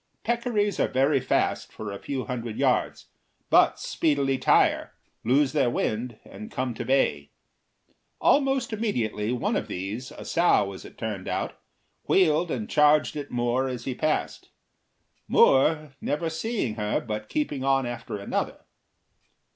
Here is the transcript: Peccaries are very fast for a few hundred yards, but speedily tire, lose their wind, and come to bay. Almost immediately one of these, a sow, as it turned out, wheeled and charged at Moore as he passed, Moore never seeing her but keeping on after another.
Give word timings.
Peccaries 0.23 0.79
are 0.79 0.87
very 0.87 1.19
fast 1.19 1.71
for 1.71 1.91
a 1.91 1.99
few 1.99 2.25
hundred 2.25 2.57
yards, 2.57 3.09
but 3.51 3.79
speedily 3.79 4.39
tire, 4.39 4.93
lose 5.23 5.53
their 5.53 5.69
wind, 5.69 6.17
and 6.25 6.49
come 6.49 6.73
to 6.73 6.83
bay. 6.83 7.29
Almost 8.19 8.73
immediately 8.73 9.31
one 9.31 9.55
of 9.55 9.67
these, 9.67 10.09
a 10.09 10.25
sow, 10.25 10.73
as 10.73 10.85
it 10.85 10.97
turned 10.97 11.27
out, 11.27 11.59
wheeled 12.07 12.49
and 12.49 12.67
charged 12.67 13.15
at 13.15 13.29
Moore 13.29 13.67
as 13.67 13.85
he 13.85 13.93
passed, 13.93 14.49
Moore 15.27 15.95
never 16.01 16.31
seeing 16.31 16.77
her 16.77 16.99
but 16.99 17.29
keeping 17.29 17.63
on 17.63 17.85
after 17.85 18.17
another. 18.17 18.65